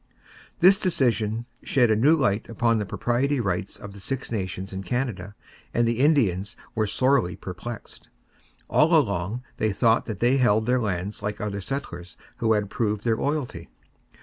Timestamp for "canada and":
4.81-5.87